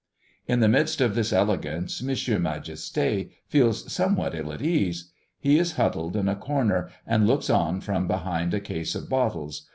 In 0.47 0.61
the 0.61 0.67
midst 0.67 0.99
of 0.99 1.11
all 1.11 1.15
this 1.15 1.31
elegance 1.31 2.01
M. 2.01 2.07
Majesté 2.07 3.29
feels 3.47 3.91
somewhat 3.93 4.33
ill 4.33 4.51
at 4.51 4.59
ease. 4.63 5.11
He 5.39 5.59
is 5.59 5.73
huddled 5.73 6.15
in 6.15 6.27
a 6.27 6.35
corner, 6.35 6.89
and 7.05 7.27
looks 7.27 7.51
on 7.51 7.81
from 7.81 8.07
behind 8.07 8.55
a 8.55 8.59
case 8.59 8.95
of 8.95 9.07
bottles. 9.09 9.67